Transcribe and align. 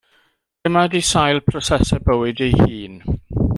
Dyma 0.65 0.83
ydy 0.89 1.01
sail 1.09 1.41
prosesau 1.51 2.03
bywyd 2.09 2.43
ei 2.49 2.57
hun. 2.65 2.99